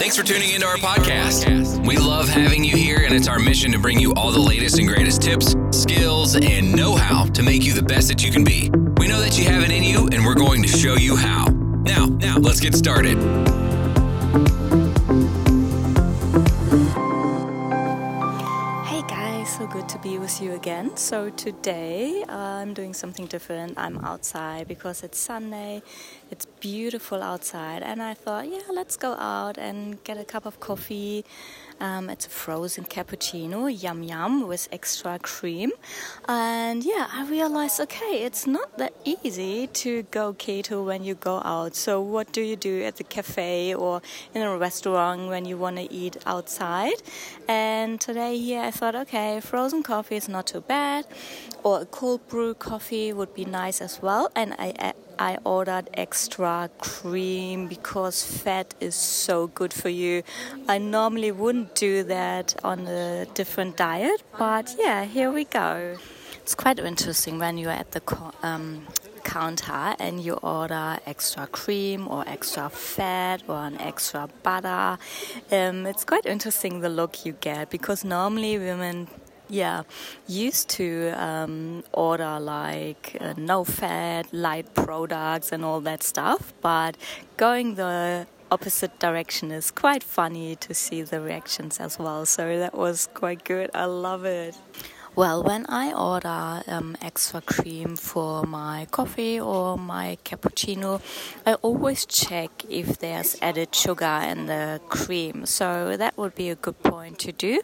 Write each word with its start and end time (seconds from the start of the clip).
Thanks 0.00 0.16
for 0.16 0.22
tuning 0.22 0.48
into 0.54 0.66
our 0.66 0.78
podcast. 0.78 1.86
We 1.86 1.98
love 1.98 2.26
having 2.26 2.64
you 2.64 2.74
here, 2.74 3.04
and 3.04 3.14
it's 3.14 3.28
our 3.28 3.38
mission 3.38 3.70
to 3.72 3.78
bring 3.78 4.00
you 4.00 4.14
all 4.14 4.32
the 4.32 4.40
latest 4.40 4.78
and 4.78 4.88
greatest 4.88 5.20
tips, 5.20 5.54
skills, 5.72 6.36
and 6.36 6.74
know 6.74 6.96
how 6.96 7.26
to 7.26 7.42
make 7.42 7.64
you 7.64 7.74
the 7.74 7.82
best 7.82 8.08
that 8.08 8.24
you 8.24 8.32
can 8.32 8.42
be. 8.42 8.70
We 8.96 9.08
know 9.08 9.20
that 9.20 9.38
you 9.38 9.44
have 9.44 9.62
it 9.62 9.70
in 9.70 9.82
you, 9.82 10.08
and 10.10 10.24
we're 10.24 10.32
going 10.32 10.62
to 10.62 10.68
show 10.68 10.94
you 10.94 11.16
how. 11.16 11.48
Now, 11.84 12.06
now, 12.06 12.38
let's 12.38 12.60
get 12.60 12.74
started. 12.74 13.18
Hey 18.86 19.02
guys, 19.06 19.52
so 19.54 19.66
good 19.66 19.86
to 19.90 19.98
be 19.98 20.18
with 20.18 20.40
you 20.40 20.54
again. 20.54 20.96
So 20.96 21.28
today 21.28 22.24
uh, 22.26 22.34
I'm 22.34 22.72
doing 22.72 22.94
something 22.94 23.26
different. 23.26 23.74
I'm 23.76 23.98
outside 23.98 24.66
because 24.66 25.02
it's 25.02 25.18
Sunday. 25.18 25.82
It's 26.30 26.46
beautiful 26.46 27.22
outside, 27.24 27.82
and 27.82 28.00
I 28.00 28.14
thought, 28.14 28.48
yeah, 28.48 28.60
let's 28.72 28.96
go 28.96 29.14
out 29.14 29.58
and 29.58 30.02
get 30.04 30.16
a 30.16 30.24
cup 30.24 30.46
of 30.46 30.60
coffee. 30.60 31.24
Um, 31.80 32.08
it's 32.08 32.26
a 32.26 32.30
frozen 32.30 32.84
cappuccino, 32.84 33.66
yum 33.66 34.02
yum, 34.04 34.46
with 34.46 34.68
extra 34.70 35.18
cream. 35.18 35.72
And 36.28 36.84
yeah, 36.84 37.08
I 37.12 37.26
realized, 37.26 37.80
okay, 37.80 38.22
it's 38.22 38.46
not 38.46 38.78
that 38.78 38.92
easy 39.04 39.66
to 39.82 40.04
go 40.04 40.34
keto 40.34 40.84
when 40.84 41.02
you 41.02 41.14
go 41.14 41.40
out. 41.42 41.74
So 41.74 42.00
what 42.00 42.32
do 42.32 42.42
you 42.42 42.54
do 42.54 42.82
at 42.84 42.96
the 42.96 43.04
cafe 43.04 43.74
or 43.74 44.02
in 44.34 44.42
a 44.42 44.56
restaurant 44.56 45.28
when 45.28 45.46
you 45.46 45.56
want 45.56 45.78
to 45.78 45.90
eat 45.92 46.18
outside? 46.26 47.02
And 47.48 48.00
today 48.00 48.38
here 48.38 48.60
I 48.62 48.70
thought, 48.70 48.94
okay, 48.94 49.40
frozen 49.40 49.82
coffee 49.82 50.16
is 50.16 50.28
not 50.28 50.46
too 50.46 50.60
bad, 50.60 51.06
or 51.62 51.82
a 51.82 51.86
cold 51.86 52.26
brew 52.28 52.54
coffee 52.54 53.12
would 53.12 53.34
be 53.34 53.44
nice 53.44 53.80
as 53.80 54.00
well. 54.02 54.30
And 54.34 54.54
I 54.58 54.94
I 55.18 55.36
ordered 55.44 55.90
extra 55.92 56.70
cream 56.78 57.68
because 57.68 58.24
fat 58.24 58.74
is 58.80 58.94
so 58.94 59.48
good 59.48 59.72
for 59.74 59.90
you. 59.90 60.22
I 60.66 60.78
normally 60.78 61.30
wouldn't 61.30 61.74
do 61.74 62.02
that 62.04 62.54
on 62.64 62.86
a 62.86 63.26
different 63.34 63.76
diet, 63.76 64.22
but 64.38 64.74
yeah, 64.78 65.04
here 65.04 65.30
we 65.30 65.44
go. 65.44 65.98
It's 66.36 66.54
quite 66.54 66.78
interesting 66.78 67.38
when 67.38 67.58
you're 67.58 67.70
at 67.70 67.90
the 67.92 68.02
um, 68.42 68.86
counter 69.22 69.94
and 69.98 70.20
you 70.20 70.34
order 70.34 70.98
extra 71.06 71.46
cream 71.46 72.08
or 72.08 72.26
extra 72.26 72.70
fat 72.70 73.42
or 73.46 73.56
an 73.56 73.78
extra 73.78 74.26
butter. 74.42 74.98
Um, 75.52 75.86
it's 75.86 76.04
quite 76.04 76.24
interesting 76.24 76.80
the 76.80 76.88
look 76.88 77.26
you 77.26 77.32
get 77.32 77.68
because 77.68 78.04
normally 78.04 78.58
women 78.58 79.08
yeah 79.50 79.82
used 80.26 80.68
to 80.68 81.10
um, 81.16 81.84
order 81.92 82.38
like 82.40 83.16
uh, 83.20 83.34
no 83.36 83.64
fat 83.64 84.32
light 84.32 84.72
products 84.74 85.52
and 85.52 85.64
all 85.64 85.80
that 85.80 86.02
stuff 86.02 86.52
but 86.62 86.96
going 87.36 87.74
the 87.74 88.26
opposite 88.50 88.98
direction 88.98 89.50
is 89.52 89.70
quite 89.70 90.02
funny 90.02 90.56
to 90.56 90.74
see 90.74 91.02
the 91.02 91.20
reactions 91.20 91.78
as 91.78 91.98
well. 91.98 92.26
So 92.26 92.58
that 92.58 92.74
was 92.74 93.08
quite 93.14 93.44
good. 93.44 93.70
I 93.74 93.84
love 93.84 94.24
it 94.24 94.56
well, 95.16 95.42
when 95.42 95.66
I 95.66 95.92
order 95.92 96.62
um, 96.68 96.96
extra 97.02 97.40
cream 97.40 97.96
for 97.96 98.44
my 98.44 98.86
coffee 98.90 99.40
or 99.40 99.76
my 99.76 100.18
cappuccino, 100.24 101.00
I 101.44 101.54
always 101.54 102.06
check 102.06 102.50
if 102.68 102.98
there's 102.98 103.36
added 103.42 103.74
sugar 103.74 104.20
in 104.24 104.46
the 104.46 104.80
cream. 104.88 105.46
So 105.46 105.96
that 105.96 106.16
would 106.16 106.34
be 106.34 106.48
a 106.48 106.54
good 106.54 106.80
point 106.82 107.18
to 107.20 107.32
do 107.32 107.60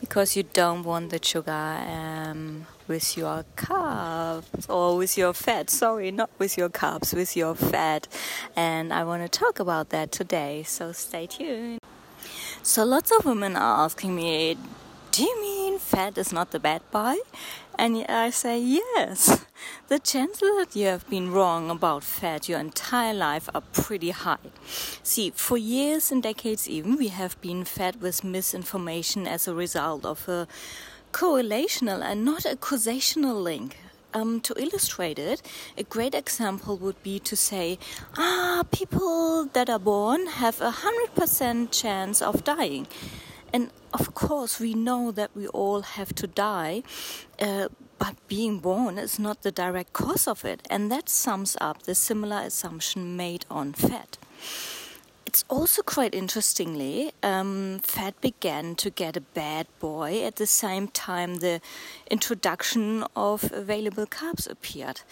because 0.00 0.36
you 0.36 0.44
don't 0.44 0.84
want 0.84 1.10
the 1.10 1.18
sugar 1.22 1.50
um, 1.50 2.66
with 2.86 3.16
your 3.16 3.44
carbs 3.56 4.68
or 4.70 4.96
with 4.96 5.18
your 5.18 5.32
fat. 5.32 5.70
Sorry, 5.70 6.10
not 6.10 6.30
with 6.38 6.56
your 6.56 6.68
carbs, 6.68 7.12
with 7.12 7.36
your 7.36 7.54
fat. 7.54 8.06
And 8.54 8.92
I 8.92 9.04
want 9.04 9.22
to 9.22 9.28
talk 9.28 9.58
about 9.58 9.88
that 9.90 10.12
today. 10.12 10.62
So 10.62 10.92
stay 10.92 11.26
tuned. 11.26 11.80
So 12.62 12.84
lots 12.84 13.10
of 13.10 13.24
women 13.24 13.56
are 13.56 13.84
asking 13.84 14.14
me, 14.14 14.56
do 15.10 15.22
you 15.22 15.42
mean 15.42 15.53
fat 15.94 16.18
is 16.18 16.32
not 16.32 16.50
the 16.50 16.58
bad 16.58 16.82
guy? 16.92 17.16
And 17.78 18.04
I 18.08 18.30
say, 18.30 18.58
Yes. 18.58 19.44
The 19.88 19.98
chances 19.98 20.50
that 20.58 20.74
you 20.74 20.86
have 20.86 21.08
been 21.08 21.30
wrong 21.30 21.70
about 21.70 22.02
fat 22.02 22.48
your 22.48 22.58
entire 22.58 23.14
life 23.14 23.48
are 23.54 23.62
pretty 23.72 24.10
high. 24.10 24.50
See, 25.02 25.30
for 25.30 25.56
years 25.56 26.10
and 26.10 26.22
decades 26.22 26.68
even, 26.68 26.96
we 26.96 27.08
have 27.08 27.40
been 27.40 27.64
fed 27.64 28.00
with 28.00 28.24
misinformation 28.24 29.26
as 29.26 29.46
a 29.46 29.54
result 29.54 30.04
of 30.04 30.28
a 30.28 30.48
correlational 31.12 32.02
and 32.02 32.24
not 32.24 32.44
a 32.44 32.56
causational 32.56 33.42
link. 33.42 33.76
Um, 34.12 34.40
to 34.42 34.54
illustrate 34.56 35.18
it, 35.18 35.42
a 35.76 35.82
great 35.82 36.14
example 36.14 36.76
would 36.76 37.02
be 37.02 37.18
to 37.18 37.34
say, 37.34 37.80
ah, 38.16 38.62
people 38.70 39.46
that 39.46 39.68
are 39.68 39.80
born 39.80 40.26
have 40.26 40.60
a 40.60 40.70
100% 40.70 41.72
chance 41.72 42.22
of 42.22 42.44
dying. 42.44 42.86
And 43.54 43.70
of 43.92 44.14
course, 44.14 44.58
we 44.58 44.74
know 44.74 45.12
that 45.12 45.30
we 45.36 45.46
all 45.46 45.82
have 45.82 46.12
to 46.16 46.26
die, 46.26 46.82
uh, 47.40 47.68
but 48.00 48.16
being 48.26 48.58
born 48.58 48.98
is 48.98 49.20
not 49.20 49.42
the 49.42 49.52
direct 49.52 49.92
cause 49.92 50.26
of 50.26 50.44
it. 50.44 50.66
And 50.68 50.90
that 50.90 51.08
sums 51.08 51.56
up 51.60 51.84
the 51.84 51.94
similar 51.94 52.40
assumption 52.40 53.16
made 53.16 53.46
on 53.48 53.72
fat. 53.72 54.18
It's 55.24 55.44
also 55.48 55.82
quite 55.82 56.14
interestingly, 56.14 57.12
um, 57.22 57.78
fat 57.82 58.20
began 58.20 58.74
to 58.74 58.90
get 58.90 59.16
a 59.16 59.20
bad 59.20 59.66
boy 59.78 60.24
at 60.24 60.36
the 60.36 60.46
same 60.46 60.88
time 60.88 61.36
the 61.36 61.60
introduction 62.10 63.04
of 63.14 63.52
available 63.52 64.06
carbs 64.06 64.50
appeared. 64.50 65.02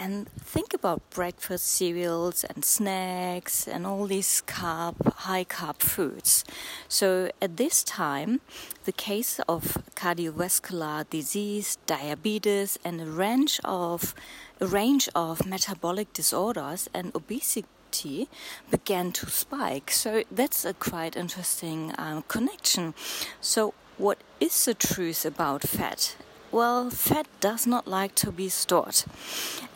And 0.00 0.30
think 0.30 0.72
about 0.72 1.02
breakfast 1.10 1.66
cereals 1.66 2.42
and 2.42 2.64
snacks 2.64 3.68
and 3.68 3.86
all 3.86 4.06
these 4.06 4.42
carb, 4.46 4.94
high 5.12 5.44
carb 5.44 5.80
foods. 5.80 6.42
So 6.88 7.30
at 7.42 7.58
this 7.58 7.84
time, 7.84 8.40
the 8.86 8.92
case 8.92 9.40
of 9.46 9.76
cardiovascular 9.96 11.04
disease, 11.10 11.76
diabetes, 11.84 12.78
and 12.82 13.02
a 13.02 13.04
range 13.04 13.60
of 13.62 14.14
a 14.58 14.66
range 14.66 15.10
of 15.14 15.44
metabolic 15.44 16.14
disorders 16.14 16.88
and 16.94 17.14
obesity 17.14 18.26
began 18.70 19.12
to 19.12 19.26
spike. 19.28 19.90
So 19.90 20.24
that's 20.30 20.64
a 20.64 20.72
quite 20.72 21.14
interesting 21.14 21.92
um, 21.98 22.24
connection. 22.26 22.94
So, 23.42 23.74
what 23.98 24.16
is 24.40 24.64
the 24.64 24.72
truth 24.72 25.26
about 25.26 25.60
fat? 25.62 26.16
Well, 26.52 26.90
fat 26.90 27.28
does 27.38 27.64
not 27.64 27.86
like 27.86 28.16
to 28.16 28.32
be 28.32 28.48
stored. 28.48 29.04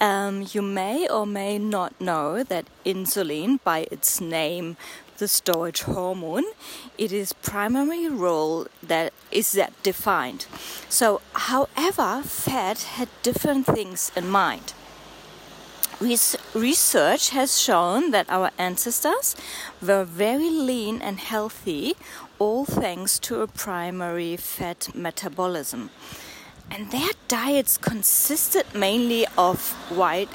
Um, 0.00 0.48
you 0.52 0.60
may 0.60 1.06
or 1.08 1.24
may 1.24 1.56
not 1.56 2.00
know 2.00 2.42
that 2.42 2.66
insulin, 2.84 3.60
by 3.62 3.86
its 3.92 4.20
name, 4.20 4.76
the 5.18 5.28
storage 5.28 5.82
hormone, 5.82 6.44
it 6.98 7.12
is 7.12 7.32
primary 7.32 8.08
role 8.08 8.66
that 8.82 9.12
is 9.30 9.52
that 9.52 9.80
defined. 9.84 10.46
So, 10.88 11.20
however, 11.34 12.22
fat 12.24 12.82
had 12.98 13.08
different 13.22 13.66
things 13.66 14.10
in 14.16 14.28
mind. 14.28 14.74
Research 16.00 17.30
has 17.30 17.60
shown 17.60 18.10
that 18.10 18.26
our 18.28 18.50
ancestors 18.58 19.36
were 19.80 20.02
very 20.02 20.50
lean 20.50 21.00
and 21.00 21.20
healthy, 21.20 21.94
all 22.40 22.64
thanks 22.64 23.20
to 23.20 23.42
a 23.42 23.46
primary 23.46 24.36
fat 24.36 24.88
metabolism. 24.92 25.90
And 26.70 26.90
their 26.90 27.10
diets 27.28 27.78
consisted 27.78 28.66
mainly 28.74 29.26
of 29.38 29.76
wild 29.90 30.28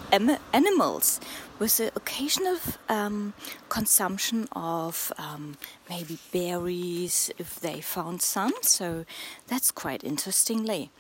animals, 0.54 1.20
with 1.60 1.78
the 1.78 1.92
occasional 1.96 2.58
um, 2.88 3.34
consumption 3.68 4.48
of 4.54 5.12
um, 5.18 5.58
maybe 5.90 6.18
berries 6.32 7.32
if 7.38 7.60
they 7.60 7.82
found 7.82 8.22
some. 8.22 8.54
So 8.62 9.06
that's 9.48 9.72
quite 9.72 10.04
interestingly. 10.04 10.92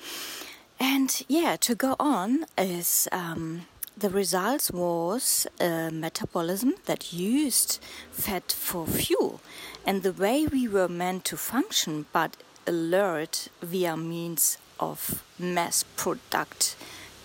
And 0.79 1.23
yeah, 1.27 1.55
to 1.57 1.75
go 1.75 1.95
on 1.99 2.45
is. 2.57 3.07
Um, 3.11 3.65
the 3.99 4.09
results 4.09 4.71
was 4.71 5.45
a 5.59 5.89
metabolism 5.91 6.75
that 6.85 7.11
used 7.11 7.79
fat 8.11 8.49
for 8.49 8.87
fuel 8.87 9.41
and 9.85 10.03
the 10.03 10.13
way 10.13 10.47
we 10.47 10.69
were 10.69 10.87
meant 10.87 11.25
to 11.25 11.35
function 11.35 12.05
but 12.13 12.37
alert 12.65 13.49
via 13.61 13.97
means 13.97 14.57
of 14.79 15.23
mass 15.37 15.83
product 15.95 16.75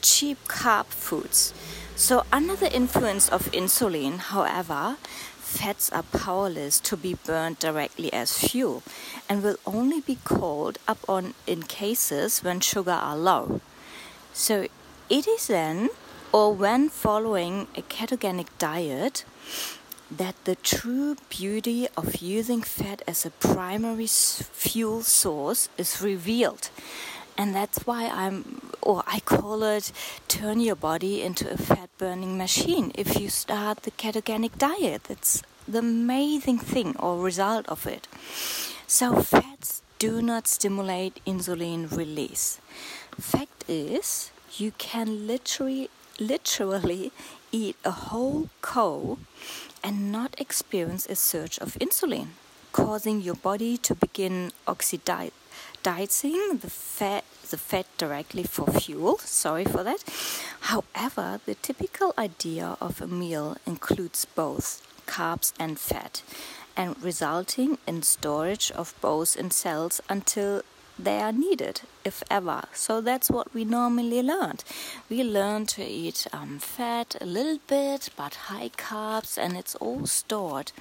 cheap 0.03 0.39
carb 0.49 0.87
foods 0.87 1.55
so 1.97 2.25
under 2.33 2.57
the 2.57 2.75
influence 2.75 3.29
of 3.29 3.51
insulin 3.53 4.19
however 4.19 4.97
fats 5.39 5.91
are 5.91 6.03
powerless 6.03 6.81
to 6.81 6.97
be 6.97 7.15
burned 7.27 7.59
directly 7.59 8.13
as 8.13 8.37
fuel 8.37 8.83
and 9.29 9.43
will 9.43 9.57
only 9.65 10.01
be 10.01 10.17
called 10.25 10.79
up 10.89 10.99
on 11.09 11.35
in 11.47 11.63
cases 11.63 12.43
when 12.43 12.61
sugar 12.61 12.91
are 12.91 13.17
low 13.17 13.61
so 14.33 14.67
it 15.09 15.29
is 15.29 15.47
then 15.47 15.91
or 16.35 16.53
when 16.53 16.89
following 16.89 17.69
a 17.77 17.83
ketogenic 17.83 18.49
diet, 18.59 19.25
that 20.11 20.35
the 20.45 20.57
true 20.57 21.17
beauty 21.29 21.87
of 21.97 22.17
using 22.17 22.61
fat 22.61 23.03
as 23.07 23.25
a 23.25 23.31
primary 23.31 24.09
fuel 24.09 25.03
source 25.03 25.69
is 25.79 26.03
revealed. 26.03 26.71
And 27.37 27.55
that's 27.55 27.87
why 27.87 28.09
I'm, 28.13 28.61
or 28.81 29.03
I 29.07 29.21
call 29.21 29.63
it, 29.65 29.91
turn 30.29 30.61
your 30.61 30.77
body 30.77 31.23
into 31.23 31.51
a 31.51 31.57
fat 31.57 31.91
burning 31.99 32.39
machine. 32.39 32.93
If 32.95 33.21
you 33.21 33.29
start 33.29 33.83
the 33.83 33.91
ketogenic 33.91 34.57
diet, 34.59 35.05
That's 35.05 35.43
the 35.67 35.79
amazing 35.79 36.59
thing 36.59 36.97
or 36.99 37.19
result 37.19 37.67
of 37.69 37.87
it. 37.87 38.07
So, 38.87 39.23
fats 39.23 39.83
do 39.99 40.21
not 40.21 40.47
stimulate 40.47 41.21
insulin 41.27 41.91
release. 41.97 42.61
Fact 43.19 43.65
is, 43.67 44.31
you 44.59 44.73
can 44.79 45.27
literally 45.27 45.89
literally 46.21 47.11
eat 47.51 47.77
a 47.85 47.91
whole 47.91 48.49
cow 48.63 49.19
and 49.83 50.13
not 50.13 50.35
experience 50.39 51.07
a 51.07 51.17
surge 51.17 51.59
of 51.59 51.75
insulin, 51.81 52.29
causing 52.73 53.21
your 53.21 53.35
body 53.35 53.77
to 53.79 53.95
begin 53.95 54.53
oxidizing 55.85 56.59
the 56.61 56.71
fat 56.71 57.25
the 57.51 57.59
fat 57.59 57.87
directly 57.99 58.43
for 58.43 58.67
fuel. 58.67 59.19
Sorry 59.19 59.65
for 59.65 59.85
that. 59.85 60.03
However, 60.61 61.41
the 61.45 61.55
typical 61.55 62.15
idea 62.17 62.77
of 62.81 63.01
a 63.03 63.07
meal 63.07 63.57
includes 63.67 64.25
both 64.25 64.83
carbs 65.07 65.53
and 65.59 65.79
fat 65.79 66.23
and 66.77 67.01
resulting 67.03 67.79
in 67.87 68.03
storage 68.03 68.71
of 68.73 68.95
both 69.01 69.37
in 69.37 69.51
cells 69.51 70.01
until 70.09 70.63
they 70.99 71.21
are 71.21 71.33
needed, 71.33 71.83
if 72.05 72.23
ever. 72.31 72.63
So 72.73 73.01
that's 73.01 73.31
what 73.31 73.53
we 73.53 73.65
normally 73.65 74.23
learned. 74.23 74.65
We 75.11 75.23
learn 75.23 75.67
to 75.67 75.85
eat 75.85 76.27
um, 76.33 76.59
fat 76.59 77.17
a 77.21 77.27
little 77.27 77.59
bit, 77.67 78.11
but 78.17 78.35
high 78.49 78.71
carbs, 78.71 79.37
and 79.37 79.57
it's 79.57 79.75
all 79.77 80.07
stored. 80.07 80.73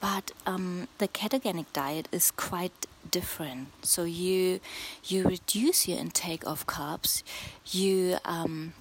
But 0.00 0.32
um, 0.46 0.88
the 0.98 1.08
ketogenic 1.08 1.66
diet 1.72 2.08
is 2.10 2.30
quite 2.30 2.86
different. 3.08 3.68
So 3.82 4.04
you 4.04 4.60
you 5.04 5.24
reduce 5.24 5.88
your 5.88 5.98
intake 5.98 6.46
of 6.46 6.66
carbs, 6.66 7.22
you 7.66 8.18
um, 8.24 8.74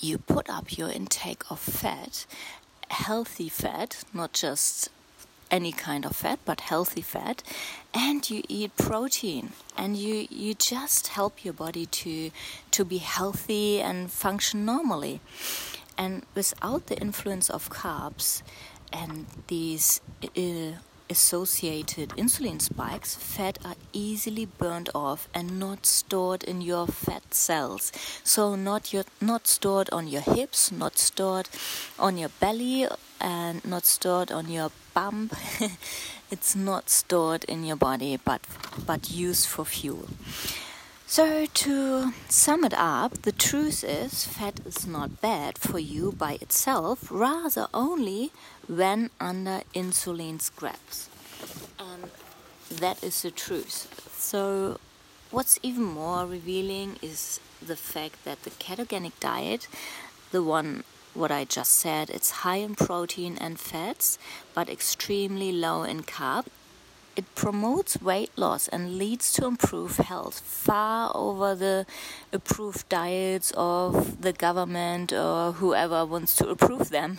you 0.00 0.18
put 0.18 0.48
up 0.48 0.76
your 0.76 0.90
intake 0.90 1.42
of 1.50 1.58
fat, 1.60 2.26
healthy 2.90 3.48
fat, 3.48 4.04
not 4.12 4.32
just 4.32 4.90
any 5.50 5.72
kind 5.72 6.04
of 6.04 6.14
fat 6.14 6.38
but 6.44 6.60
healthy 6.60 7.00
fat 7.00 7.42
and 7.94 8.28
you 8.28 8.42
eat 8.48 8.76
protein. 8.76 9.52
And 9.76 9.96
you 9.96 10.26
you 10.30 10.54
just 10.54 11.08
help 11.08 11.44
your 11.44 11.54
body 11.54 11.86
to 11.86 12.30
to 12.70 12.84
be 12.84 12.98
healthy 12.98 13.80
and 13.80 14.10
function 14.10 14.64
normally. 14.64 15.20
And 15.96 16.24
without 16.34 16.86
the 16.86 16.98
influence 16.98 17.50
of 17.50 17.70
carbs 17.70 18.42
and 18.92 19.26
these 19.48 20.00
uh, 20.22 20.78
associated 21.10 22.10
insulin 22.10 22.60
spikes, 22.60 23.14
fat 23.14 23.58
are 23.64 23.76
easily 23.92 24.46
burned 24.46 24.90
off 24.94 25.28
and 25.34 25.58
not 25.58 25.86
stored 25.86 26.44
in 26.44 26.60
your 26.60 26.86
fat 26.86 27.34
cells. 27.34 27.92
So 28.24 28.54
not 28.54 28.92
your 28.92 29.04
not 29.20 29.46
stored 29.46 29.88
on 29.90 30.08
your 30.08 30.22
hips, 30.22 30.70
not 30.72 30.98
stored 30.98 31.48
on 31.98 32.18
your 32.18 32.30
belly, 32.40 32.86
and 33.20 33.64
not 33.64 33.84
stored 33.86 34.30
on 34.30 34.48
your 34.48 34.70
bum. 34.94 35.30
it's 36.30 36.54
not 36.54 36.90
stored 36.90 37.44
in 37.44 37.64
your 37.64 37.76
body, 37.76 38.18
but 38.24 38.40
but 38.86 39.10
used 39.10 39.46
for 39.46 39.64
fuel. 39.64 40.08
So, 41.10 41.46
to 41.46 42.12
sum 42.28 42.64
it 42.64 42.74
up, 42.74 43.22
the 43.22 43.32
truth 43.32 43.82
is 43.82 44.26
fat 44.26 44.60
is 44.66 44.86
not 44.86 45.22
bad 45.22 45.56
for 45.56 45.78
you 45.78 46.12
by 46.12 46.34
itself, 46.34 47.08
rather, 47.10 47.66
only 47.72 48.30
when 48.66 49.08
under 49.18 49.62
insulin's 49.72 50.50
grasp. 50.50 51.10
And 51.80 52.10
that 52.70 53.02
is 53.02 53.22
the 53.22 53.30
truth. 53.30 53.88
So, 54.18 54.80
what's 55.30 55.58
even 55.62 55.84
more 55.84 56.26
revealing 56.26 56.98
is 57.00 57.40
the 57.66 57.76
fact 57.76 58.22
that 58.26 58.42
the 58.42 58.50
ketogenic 58.50 59.18
diet, 59.18 59.66
the 60.30 60.42
one 60.42 60.84
what 61.14 61.30
I 61.30 61.46
just 61.46 61.74
said, 61.74 62.10
it's 62.10 62.42
high 62.44 62.56
in 62.56 62.74
protein 62.74 63.38
and 63.40 63.58
fats, 63.58 64.18
but 64.54 64.68
extremely 64.68 65.52
low 65.52 65.84
in 65.84 66.02
carb 66.02 66.44
it 67.18 67.34
promotes 67.34 68.00
weight 68.00 68.30
loss 68.36 68.68
and 68.68 68.96
leads 68.96 69.32
to 69.32 69.44
improved 69.44 69.96
health 69.96 70.38
far 70.38 71.10
over 71.16 71.52
the 71.56 71.84
approved 72.32 72.88
diets 72.88 73.52
of 73.56 74.22
the 74.22 74.32
government 74.32 75.12
or 75.12 75.50
whoever 75.54 76.06
wants 76.06 76.36
to 76.36 76.48
approve 76.48 76.90
them. 76.90 77.18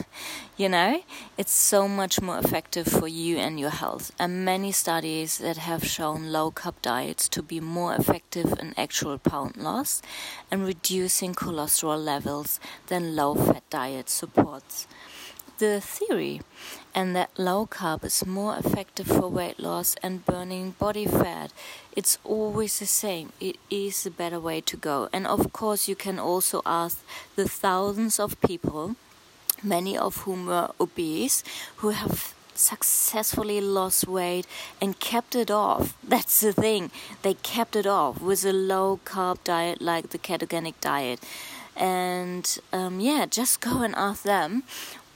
You 0.55 0.69
know, 0.69 1.03
it's 1.37 1.51
so 1.51 1.85
much 1.89 2.21
more 2.21 2.37
effective 2.39 2.87
for 2.87 3.09
you 3.09 3.39
and 3.39 3.59
your 3.59 3.71
health. 3.71 4.13
And 4.17 4.45
many 4.45 4.71
studies 4.71 5.37
that 5.39 5.57
have 5.57 5.83
shown 5.83 6.31
low 6.31 6.49
carb 6.49 6.75
diets 6.81 7.27
to 7.29 7.43
be 7.43 7.59
more 7.59 7.93
effective 7.93 8.57
in 8.57 8.73
actual 8.77 9.17
pound 9.17 9.57
loss 9.57 10.01
and 10.49 10.65
reducing 10.65 11.35
cholesterol 11.35 12.01
levels 12.01 12.61
than 12.87 13.17
low 13.17 13.35
fat 13.35 13.69
diet 13.69 14.09
supports 14.09 14.87
the 15.59 15.81
theory, 15.81 16.41
and 16.95 17.15
that 17.15 17.29
low 17.37 17.67
carb 17.67 18.03
is 18.03 18.25
more 18.25 18.57
effective 18.57 19.07
for 19.07 19.27
weight 19.27 19.59
loss 19.59 19.95
and 20.01 20.25
burning 20.25 20.71
body 20.79 21.05
fat. 21.05 21.51
It's 21.95 22.17
always 22.23 22.79
the 22.79 22.85
same. 22.85 23.31
It 23.39 23.57
is 23.69 24.03
the 24.03 24.11
better 24.11 24.39
way 24.39 24.61
to 24.61 24.77
go. 24.77 25.09
And 25.13 25.27
of 25.27 25.53
course, 25.53 25.87
you 25.87 25.95
can 25.95 26.17
also 26.17 26.61
ask 26.65 27.03
the 27.35 27.47
thousands 27.47 28.19
of 28.19 28.39
people, 28.41 28.95
many 29.61 29.97
of 29.97 30.17
whom 30.23 30.45
were 30.47 30.71
obese, 30.79 31.43
who 31.77 31.89
have 31.89 32.33
successfully 32.55 33.61
lost 33.61 34.07
weight 34.07 34.45
and 34.81 34.99
kept 34.99 35.35
it 35.35 35.51
off. 35.51 35.95
That's 36.03 36.39
the 36.39 36.53
thing. 36.53 36.91
They 37.21 37.35
kept 37.35 37.75
it 37.75 37.85
off 37.85 38.21
with 38.21 38.45
a 38.45 38.53
low 38.53 38.99
carb 39.05 39.43
diet 39.43 39.81
like 39.81 40.09
the 40.09 40.17
ketogenic 40.17 40.75
diet. 40.81 41.19
And 41.75 42.59
um, 42.73 42.99
yeah, 42.99 43.25
just 43.25 43.61
go 43.61 43.81
and 43.83 43.95
ask 43.95 44.23
them 44.23 44.63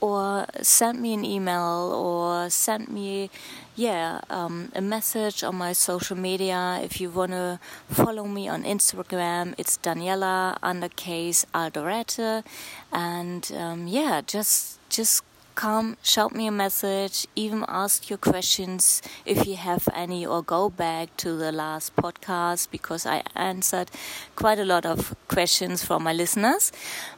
or 0.04 0.46
send 0.60 1.00
me 1.00 1.14
an 1.14 1.24
email 1.24 1.90
or 1.94 2.50
send 2.50 2.88
me 2.88 3.30
yeah 3.74 4.20
um, 4.28 4.70
a 4.74 4.80
message 4.82 5.42
on 5.42 5.56
my 5.56 5.72
social 5.72 6.16
media. 6.16 6.78
If 6.82 7.00
you 7.00 7.08
want 7.08 7.32
to 7.32 7.58
follow 7.88 8.24
me 8.24 8.46
on 8.48 8.64
instagram 8.64 9.54
it's 9.56 9.78
daniela 9.78 10.58
undercase 10.62 11.46
aldorete 11.54 12.44
and 12.92 13.50
um, 13.56 13.86
yeah 13.86 14.20
just 14.20 14.78
just 14.90 15.24
come 15.54 15.96
shout 16.02 16.34
me 16.34 16.46
a 16.46 16.50
message 16.50 17.26
even 17.36 17.64
ask 17.68 18.10
your 18.10 18.18
questions 18.18 19.00
if 19.24 19.46
you 19.46 19.56
have 19.56 19.88
any 19.94 20.26
or 20.26 20.42
go 20.42 20.68
back 20.68 21.16
to 21.16 21.36
the 21.36 21.52
last 21.52 21.94
podcast 21.96 22.70
because 22.70 23.06
i 23.06 23.22
answered 23.34 23.90
quite 24.36 24.58
a 24.58 24.64
lot 24.64 24.84
of 24.84 25.14
questions 25.28 25.84
from 25.84 26.02
my 26.02 26.12
listeners. 26.12 26.72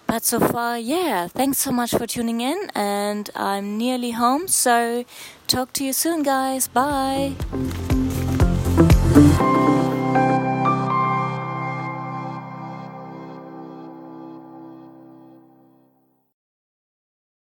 But 0.06 0.24
so 0.24 0.38
far 0.38 0.78
yeah 0.78 1.26
thanks 1.28 1.58
so 1.58 1.72
much 1.72 1.90
for 1.90 2.06
tuning 2.06 2.40
in 2.40 2.70
and 2.74 3.28
i'm 3.34 3.76
nearly 3.76 4.12
home 4.12 4.46
so 4.48 5.04
talk 5.46 5.72
to 5.74 5.84
you 5.84 5.92
soon 5.92 6.22
guys. 6.22 6.68
Bye 6.68 7.34